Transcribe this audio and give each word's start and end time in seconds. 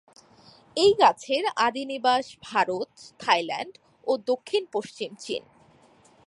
এই 0.77 0.91
গাছের 0.99 1.43
আদি 1.57 1.83
নিবাস 1.85 2.25
ভারত, 2.43 2.89
থাইল্যান্ড 3.19 3.73
ও 4.07 4.11
দক্ষিণ-পশ্চিম 4.17 5.11
চীন। 5.19 5.43